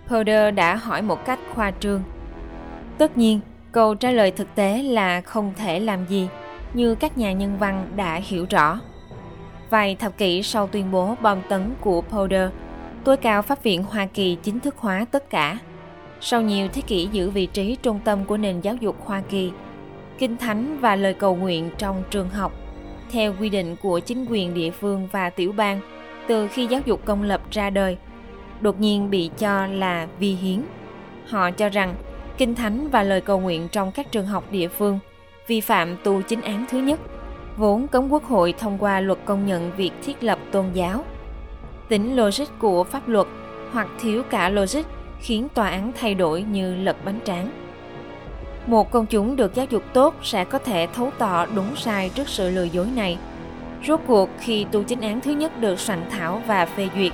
Holder 0.07 0.55
đã 0.55 0.77
hỏi 0.77 1.03
một 1.03 1.25
cách 1.25 1.39
khoa 1.55 1.73
trương. 1.81 2.03
Tất 2.99 3.19
nhiên, 3.19 3.41
câu 3.73 3.95
trả 3.95 4.11
lời 4.11 4.31
thực 4.31 4.55
tế 4.55 4.83
là 4.83 5.21
không 5.21 5.53
thể 5.57 5.81
làm 5.81 6.07
gì, 6.07 6.29
như 6.75 6.95
các 6.95 7.19
nhà 7.19 7.33
nhân 7.33 7.59
văn 7.59 7.89
đã 7.97 8.15
hiểu 8.15 8.47
rõ. 8.51 8.81
Vài 9.71 9.95
thập 9.95 10.19
kỷ 10.19 10.43
sau 10.43 10.67
tuyên 10.67 10.91
bố 10.93 11.15
bom 11.23 11.39
tấn 11.49 11.75
của 11.81 12.03
Powder, 12.11 12.49
tối 13.05 13.17
cao 13.17 13.43
pháp 13.43 13.63
viện 13.63 13.83
Hoa 13.83 14.07
Kỳ 14.07 14.37
chính 14.43 14.61
thức 14.61 14.75
hóa 14.79 15.07
tất 15.11 15.31
cả. 15.31 15.59
Sau 16.21 16.43
nhiều 16.43 16.69
thế 16.73 16.83
kỷ 16.83 17.09
giữ 17.13 17.31
vị 17.31 17.47
trí 17.47 17.77
trung 17.83 18.01
tâm 18.05 18.25
của 18.25 18.37
nền 18.37 18.61
giáo 18.61 18.75
dục 18.75 18.97
Hoa 19.05 19.23
Kỳ, 19.31 19.53
kinh 20.19 20.37
thánh 20.37 20.79
và 20.81 20.97
lời 20.97 21.15
cầu 21.15 21.37
nguyện 21.37 21.71
trong 21.79 22.03
trường 22.11 22.29
học, 22.29 22.53
theo 23.13 23.35
quy 23.41 23.49
định 23.49 23.77
của 23.83 24.01
chính 24.01 24.27
quyền 24.31 24.55
địa 24.55 24.71
phương 24.71 25.09
và 25.13 25.31
tiểu 25.31 25.53
bang 25.53 25.81
từ 26.27 26.49
khi 26.49 26.67
giáo 26.67 26.81
dục 26.85 27.01
công 27.05 27.23
lập 27.23 27.41
ra 27.51 27.71
đời, 27.71 27.97
đột 28.61 28.81
nhiên 28.81 29.11
bị 29.11 29.31
cho 29.39 29.67
là 29.67 30.09
vi 30.19 30.35
hiến. 30.35 30.63
Họ 31.29 31.51
cho 31.51 31.69
rằng 31.69 31.95
kinh 32.39 32.55
thánh 32.55 32.89
và 32.91 33.03
lời 33.03 33.21
cầu 33.21 33.41
nguyện 33.41 33.69
trong 33.73 33.93
các 33.93 34.13
trường 34.13 34.27
học 34.27 34.45
địa 34.51 34.69
phương 34.69 34.99
vi 35.49 35.61
phạm 35.61 35.97
tu 36.03 36.23
chính 36.23 36.41
án 36.41 36.65
thứ 36.71 36.79
nhất, 36.79 37.01
vốn 37.57 37.89
cấm 37.89 38.13
quốc 38.13 38.25
hội 38.25 38.55
thông 38.59 38.79
qua 38.79 39.01
luật 39.01 39.19
công 39.25 39.47
nhận 39.47 39.73
việc 39.77 39.91
thiết 40.05 40.25
lập 40.25 40.39
tôn 40.51 40.65
giáo. 40.73 41.05
Tính 41.89 42.17
logic 42.17 42.45
của 42.59 42.85
pháp 42.85 43.09
luật 43.09 43.27
hoặc 43.73 43.89
thiếu 44.01 44.23
cả 44.31 44.49
logic 44.49 44.83
khiến 45.21 45.49
tòa 45.55 45.69
án 45.69 45.93
thay 46.01 46.15
đổi 46.15 46.43
như 46.43 46.77
lật 46.77 47.05
bánh 47.05 47.21
tráng. 47.25 47.51
Một 48.67 48.91
công 48.91 49.07
chúng 49.07 49.37
được 49.37 49.55
giáo 49.55 49.67
dục 49.71 49.83
tốt 49.93 50.15
sẽ 50.23 50.45
có 50.45 50.59
thể 50.59 50.87
thấu 50.95 51.11
tỏ 51.19 51.47
đúng 51.47 51.77
sai 51.77 52.11
trước 52.15 52.29
sự 52.29 52.51
lừa 52.51 52.63
dối 52.63 52.87
này. 52.97 53.19
Rốt 53.87 54.01
cuộc 54.07 54.31
khi 54.41 54.67
tu 54.73 54.83
chính 54.83 55.01
án 55.01 55.21
thứ 55.21 55.31
nhất 55.33 55.61
được 55.61 55.81
soạn 55.81 56.03
thảo 56.11 56.43
và 56.47 56.67
phê 56.67 56.89
duyệt, 56.97 57.13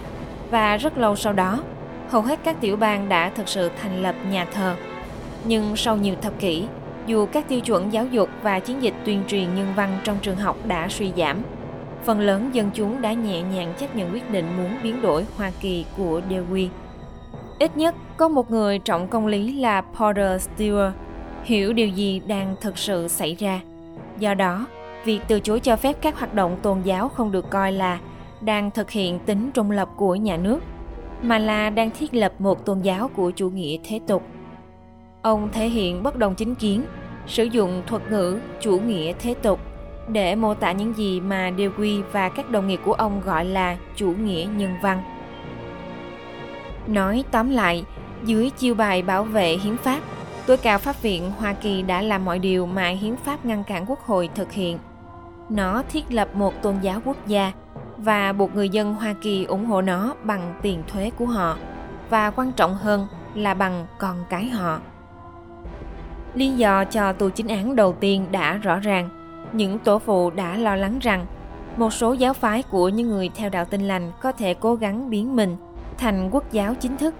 và 0.50 0.76
rất 0.76 0.98
lâu 0.98 1.16
sau 1.16 1.32
đó, 1.32 1.62
hầu 2.08 2.22
hết 2.22 2.38
các 2.44 2.60
tiểu 2.60 2.76
bang 2.76 3.08
đã 3.08 3.30
thực 3.30 3.48
sự 3.48 3.70
thành 3.82 4.02
lập 4.02 4.14
nhà 4.30 4.44
thờ. 4.44 4.74
Nhưng 5.44 5.76
sau 5.76 5.96
nhiều 5.96 6.14
thập 6.22 6.40
kỷ, 6.40 6.64
dù 7.06 7.26
các 7.26 7.48
tiêu 7.48 7.60
chuẩn 7.60 7.92
giáo 7.92 8.06
dục 8.06 8.28
và 8.42 8.60
chiến 8.60 8.82
dịch 8.82 8.94
tuyên 9.04 9.22
truyền 9.28 9.54
nhân 9.54 9.66
văn 9.76 9.98
trong 10.04 10.18
trường 10.22 10.36
học 10.36 10.56
đã 10.66 10.88
suy 10.88 11.12
giảm, 11.16 11.42
phần 12.04 12.20
lớn 12.20 12.50
dân 12.52 12.70
chúng 12.74 13.02
đã 13.02 13.12
nhẹ 13.12 13.42
nhàng 13.42 13.74
chấp 13.78 13.96
nhận 13.96 14.12
quyết 14.12 14.30
định 14.30 14.46
muốn 14.56 14.70
biến 14.82 15.02
đổi 15.02 15.26
Hoa 15.36 15.50
Kỳ 15.60 15.84
của 15.96 16.20
Dewey. 16.30 16.68
Ít 17.58 17.76
nhất 17.76 17.94
có 18.16 18.28
một 18.28 18.50
người 18.50 18.78
trọng 18.78 19.08
công 19.08 19.26
lý 19.26 19.60
là 19.60 19.80
Porter 19.80 20.48
Stewart 20.48 20.90
hiểu 21.44 21.72
điều 21.72 21.88
gì 21.88 22.20
đang 22.26 22.56
thực 22.60 22.78
sự 22.78 23.08
xảy 23.08 23.34
ra. 23.34 23.60
Do 24.18 24.34
đó, 24.34 24.66
việc 25.04 25.20
từ 25.28 25.40
chối 25.40 25.60
cho 25.60 25.76
phép 25.76 25.96
các 26.00 26.18
hoạt 26.18 26.34
động 26.34 26.56
tôn 26.62 26.82
giáo 26.82 27.08
không 27.08 27.32
được 27.32 27.50
coi 27.50 27.72
là 27.72 27.98
đang 28.40 28.70
thực 28.70 28.90
hiện 28.90 29.18
tính 29.18 29.50
trung 29.54 29.70
lập 29.70 29.88
của 29.96 30.14
nhà 30.14 30.36
nước, 30.36 30.58
mà 31.22 31.38
là 31.38 31.70
đang 31.70 31.90
thiết 31.90 32.14
lập 32.14 32.32
một 32.38 32.64
tôn 32.64 32.80
giáo 32.80 33.10
của 33.16 33.30
chủ 33.30 33.50
nghĩa 33.50 33.76
thế 33.84 34.00
tục. 34.06 34.22
Ông 35.24 35.48
thể 35.52 35.68
hiện 35.68 36.02
bất 36.02 36.16
đồng 36.16 36.34
chính 36.34 36.54
kiến, 36.54 36.84
sử 37.26 37.44
dụng 37.44 37.82
thuật 37.86 38.10
ngữ 38.10 38.38
chủ 38.60 38.78
nghĩa 38.78 39.12
thế 39.18 39.34
tục 39.34 39.60
để 40.08 40.34
mô 40.34 40.54
tả 40.54 40.72
những 40.72 40.96
gì 40.96 41.20
mà 41.20 41.50
Dewey 41.50 42.02
và 42.12 42.28
các 42.28 42.50
đồng 42.50 42.68
nghiệp 42.68 42.80
của 42.84 42.92
ông 42.92 43.20
gọi 43.24 43.44
là 43.44 43.76
chủ 43.96 44.10
nghĩa 44.10 44.46
nhân 44.56 44.74
văn. 44.82 45.02
Nói 46.86 47.24
tóm 47.30 47.50
lại, 47.50 47.84
dưới 48.24 48.50
chiêu 48.50 48.74
bài 48.74 49.02
bảo 49.02 49.24
vệ 49.24 49.56
hiến 49.56 49.76
pháp, 49.76 50.00
tối 50.46 50.56
cao 50.56 50.78
pháp 50.78 51.02
viện 51.02 51.32
Hoa 51.38 51.52
Kỳ 51.52 51.82
đã 51.82 52.02
làm 52.02 52.24
mọi 52.24 52.38
điều 52.38 52.66
mà 52.66 52.88
hiến 52.88 53.16
pháp 53.16 53.44
ngăn 53.44 53.64
cản 53.64 53.84
quốc 53.88 54.00
hội 54.06 54.28
thực 54.34 54.52
hiện. 54.52 54.78
Nó 55.48 55.82
thiết 55.92 56.04
lập 56.12 56.28
một 56.34 56.62
tôn 56.62 56.74
giáo 56.82 57.00
quốc 57.04 57.26
gia 57.26 57.52
và 57.96 58.32
buộc 58.32 58.54
người 58.54 58.68
dân 58.68 58.94
Hoa 58.94 59.14
Kỳ 59.22 59.44
ủng 59.44 59.66
hộ 59.66 59.82
nó 59.82 60.14
bằng 60.22 60.54
tiền 60.62 60.82
thuế 60.88 61.10
của 61.10 61.26
họ 61.26 61.56
và 62.10 62.30
quan 62.30 62.52
trọng 62.52 62.74
hơn 62.74 63.06
là 63.34 63.54
bằng 63.54 63.86
con 63.98 64.24
cái 64.30 64.48
họ. 64.48 64.80
Lý 66.34 66.48
do 66.48 66.84
cho 66.84 67.12
tù 67.12 67.28
chính 67.28 67.48
án 67.48 67.76
đầu 67.76 67.92
tiên 67.92 68.26
đã 68.32 68.56
rõ 68.56 68.78
ràng. 68.78 69.08
Những 69.52 69.78
tổ 69.78 69.98
phụ 69.98 70.30
đã 70.30 70.56
lo 70.56 70.76
lắng 70.76 70.98
rằng 70.98 71.26
một 71.76 71.92
số 71.92 72.12
giáo 72.12 72.34
phái 72.34 72.62
của 72.62 72.88
những 72.88 73.08
người 73.08 73.30
theo 73.34 73.50
đạo 73.50 73.64
tin 73.64 73.80
lành 73.80 74.12
có 74.20 74.32
thể 74.32 74.54
cố 74.54 74.74
gắng 74.74 75.10
biến 75.10 75.36
mình 75.36 75.56
thành 75.98 76.30
quốc 76.30 76.52
giáo 76.52 76.74
chính 76.74 76.96
thức. 76.96 77.14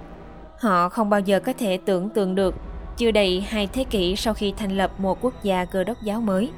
Họ 0.58 0.88
không 0.88 1.10
bao 1.10 1.20
giờ 1.20 1.40
có 1.40 1.52
thể 1.58 1.78
tưởng 1.84 2.10
tượng 2.10 2.34
được, 2.34 2.54
chưa 2.96 3.10
đầy 3.10 3.40
hai 3.40 3.66
thế 3.66 3.84
kỷ 3.84 4.16
sau 4.16 4.34
khi 4.34 4.52
thành 4.56 4.76
lập 4.76 5.00
một 5.00 5.18
quốc 5.20 5.42
gia 5.42 5.64
cơ 5.64 5.84
đốc 5.84 6.02
giáo 6.02 6.20
mới. 6.20 6.50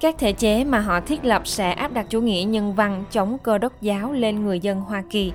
Các 0.00 0.18
thể 0.18 0.32
chế 0.32 0.64
mà 0.64 0.80
họ 0.80 1.00
thiết 1.00 1.24
lập 1.24 1.46
sẽ 1.46 1.72
áp 1.72 1.92
đặt 1.92 2.06
chủ 2.08 2.20
nghĩa 2.20 2.44
nhân 2.44 2.74
văn 2.74 3.04
chống 3.10 3.38
cơ 3.42 3.58
đốc 3.58 3.82
giáo 3.82 4.12
lên 4.12 4.44
người 4.44 4.60
dân 4.60 4.80
Hoa 4.80 5.02
Kỳ 5.10 5.32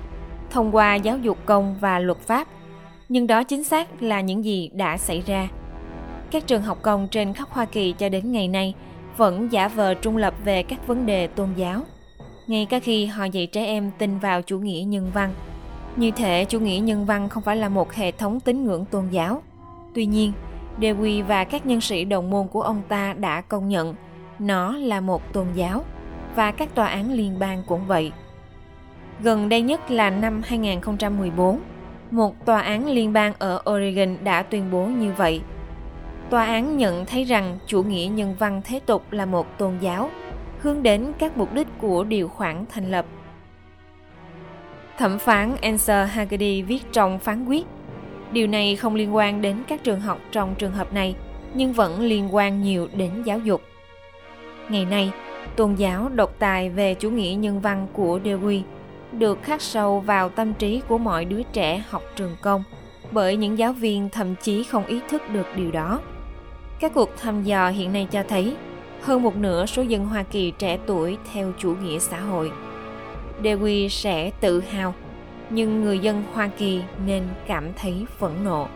thông 0.50 0.74
qua 0.74 0.94
giáo 0.94 1.18
dục 1.18 1.38
công 1.46 1.76
và 1.80 1.98
luật 1.98 2.18
pháp. 2.18 2.48
Nhưng 3.08 3.26
đó 3.26 3.44
chính 3.44 3.64
xác 3.64 4.02
là 4.02 4.20
những 4.20 4.44
gì 4.44 4.70
đã 4.74 4.96
xảy 4.96 5.22
ra. 5.26 5.48
Các 6.32 6.46
trường 6.46 6.62
học 6.62 6.78
công 6.82 7.08
trên 7.08 7.32
khắp 7.32 7.48
Hoa 7.50 7.64
Kỳ 7.64 7.92
cho 7.92 8.08
đến 8.08 8.32
ngày 8.32 8.48
nay 8.48 8.74
vẫn 9.16 9.52
giả 9.52 9.68
vờ 9.68 9.94
trung 9.94 10.16
lập 10.16 10.34
về 10.44 10.62
các 10.62 10.86
vấn 10.86 11.06
đề 11.06 11.26
tôn 11.26 11.48
giáo. 11.56 11.80
Ngay 12.46 12.66
cả 12.66 12.78
khi 12.78 13.06
họ 13.06 13.24
dạy 13.24 13.46
trẻ 13.46 13.64
em 13.64 13.90
tin 13.98 14.18
vào 14.18 14.42
chủ 14.42 14.58
nghĩa 14.58 14.82
nhân 14.86 15.10
văn. 15.14 15.34
Như 15.96 16.10
thể 16.10 16.44
chủ 16.44 16.60
nghĩa 16.60 16.78
nhân 16.78 17.06
văn 17.06 17.28
không 17.28 17.42
phải 17.42 17.56
là 17.56 17.68
một 17.68 17.92
hệ 17.92 18.12
thống 18.12 18.40
tín 18.40 18.64
ngưỡng 18.64 18.84
tôn 18.84 19.08
giáo. 19.10 19.42
Tuy 19.94 20.06
nhiên, 20.06 20.32
Dewey 20.80 21.24
và 21.24 21.44
các 21.44 21.66
nhân 21.66 21.80
sĩ 21.80 22.04
đồng 22.04 22.30
môn 22.30 22.48
của 22.48 22.62
ông 22.62 22.82
ta 22.88 23.12
đã 23.12 23.40
công 23.40 23.68
nhận 23.68 23.94
nó 24.38 24.76
là 24.76 25.00
một 25.00 25.32
tôn 25.32 25.46
giáo 25.54 25.84
và 26.36 26.50
các 26.50 26.74
tòa 26.74 26.86
án 26.86 27.12
liên 27.12 27.38
bang 27.38 27.62
cũng 27.66 27.86
vậy. 27.86 28.12
Gần 29.20 29.48
đây 29.48 29.62
nhất 29.62 29.90
là 29.90 30.10
năm 30.10 30.42
2014, 30.44 31.60
một 32.10 32.46
tòa 32.46 32.60
án 32.60 32.86
liên 32.86 33.12
bang 33.12 33.32
ở 33.38 33.62
Oregon 33.70 34.16
đã 34.24 34.42
tuyên 34.42 34.70
bố 34.70 34.86
như 34.86 35.12
vậy. 35.16 35.40
Tòa 36.32 36.44
án 36.44 36.76
nhận 36.76 37.06
thấy 37.06 37.24
rằng 37.24 37.58
chủ 37.66 37.82
nghĩa 37.82 38.06
nhân 38.06 38.34
văn 38.38 38.60
thế 38.64 38.80
tục 38.86 39.12
là 39.12 39.26
một 39.26 39.58
tôn 39.58 39.78
giáo, 39.80 40.10
hướng 40.58 40.82
đến 40.82 41.12
các 41.18 41.36
mục 41.36 41.54
đích 41.54 41.66
của 41.78 42.04
điều 42.04 42.28
khoản 42.28 42.64
thành 42.70 42.90
lập. 42.90 43.06
Thẩm 44.98 45.18
phán 45.18 45.56
Ansel 45.62 46.06
Hagedy 46.06 46.62
viết 46.62 46.82
trong 46.92 47.18
phán 47.18 47.46
quyết, 47.46 47.66
điều 48.32 48.46
này 48.46 48.76
không 48.76 48.94
liên 48.94 49.14
quan 49.14 49.42
đến 49.42 49.56
các 49.68 49.84
trường 49.84 50.00
học 50.00 50.18
trong 50.32 50.54
trường 50.54 50.72
hợp 50.72 50.92
này, 50.92 51.14
nhưng 51.54 51.72
vẫn 51.72 52.00
liên 52.00 52.34
quan 52.34 52.62
nhiều 52.62 52.88
đến 52.94 53.22
giáo 53.24 53.38
dục. 53.38 53.62
Ngày 54.68 54.84
nay, 54.84 55.12
tôn 55.56 55.74
giáo 55.74 56.08
độc 56.08 56.34
tài 56.38 56.70
về 56.70 56.94
chủ 56.94 57.10
nghĩa 57.10 57.34
nhân 57.34 57.60
văn 57.60 57.86
của 57.92 58.20
Dewey 58.24 58.62
được 59.12 59.42
khắc 59.42 59.62
sâu 59.62 60.00
vào 60.00 60.28
tâm 60.28 60.54
trí 60.54 60.80
của 60.88 60.98
mọi 60.98 61.24
đứa 61.24 61.42
trẻ 61.42 61.84
học 61.88 62.02
trường 62.16 62.36
công 62.42 62.64
bởi 63.10 63.36
những 63.36 63.58
giáo 63.58 63.72
viên 63.72 64.08
thậm 64.08 64.34
chí 64.42 64.64
không 64.64 64.86
ý 64.86 65.00
thức 65.08 65.22
được 65.32 65.46
điều 65.56 65.70
đó. 65.70 66.00
Các 66.82 66.92
cuộc 66.94 67.16
thăm 67.16 67.42
dò 67.42 67.70
hiện 67.70 67.92
nay 67.92 68.08
cho 68.10 68.22
thấy 68.28 68.56
hơn 69.00 69.22
một 69.22 69.36
nửa 69.36 69.66
số 69.66 69.82
dân 69.82 70.06
Hoa 70.06 70.22
Kỳ 70.22 70.52
trẻ 70.58 70.78
tuổi 70.86 71.16
theo 71.32 71.52
chủ 71.58 71.74
nghĩa 71.76 71.98
xã 71.98 72.20
hội. 72.20 72.52
Dewey 73.42 73.88
sẽ 73.88 74.30
tự 74.40 74.60
hào, 74.60 74.94
nhưng 75.50 75.80
người 75.80 75.98
dân 75.98 76.22
Hoa 76.32 76.50
Kỳ 76.58 76.82
nên 77.06 77.22
cảm 77.46 77.72
thấy 77.76 78.06
phẫn 78.18 78.44
nộ. 78.44 78.68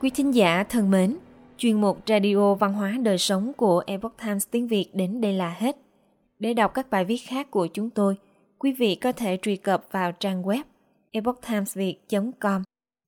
Quý 0.00 0.10
thính 0.10 0.34
giả 0.34 0.64
thân 0.68 0.90
mến, 0.90 1.16
chuyên 1.58 1.80
mục 1.80 1.98
Radio 2.06 2.54
Văn 2.54 2.72
hóa 2.72 2.94
Đời 3.02 3.18
Sống 3.18 3.52
của 3.56 3.82
Epoch 3.86 4.16
Times 4.24 4.46
tiếng 4.50 4.68
Việt 4.68 4.86
đến 4.92 5.20
đây 5.20 5.32
là 5.32 5.54
hết. 5.58 5.76
Để 6.38 6.54
đọc 6.54 6.74
các 6.74 6.90
bài 6.90 7.04
viết 7.04 7.18
khác 7.28 7.50
của 7.50 7.66
chúng 7.66 7.90
tôi, 7.90 8.16
quý 8.58 8.72
vị 8.72 8.94
có 8.94 9.12
thể 9.12 9.38
truy 9.42 9.56
cập 9.56 9.86
vào 9.90 10.12
trang 10.12 10.42
web 10.42 10.62
epochtimesviet.com. 11.10 12.62